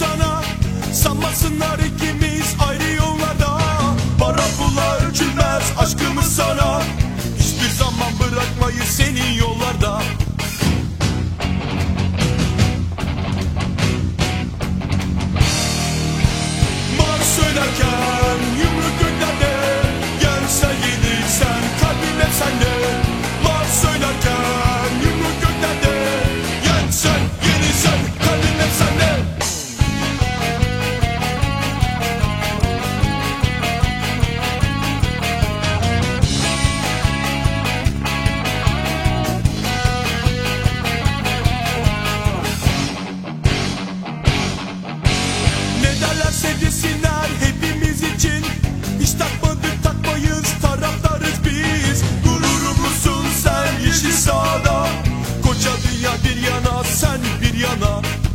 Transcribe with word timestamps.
sana. 0.00 0.42
Sanmasınlar 0.92 1.78
ikimiz. 1.78 2.19
yana. 57.60 58.29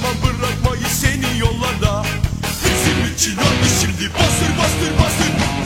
Bırakma 0.00 0.38
bırakmayı 0.38 0.86
seni 0.86 1.38
yollarda. 1.38 2.04
Bizim 2.64 3.14
için 3.14 3.36
hadi 3.36 3.68
şimdi. 3.80 4.14
Bastır 4.14 4.58
bastır 4.58 4.98
bastır. 4.98 5.59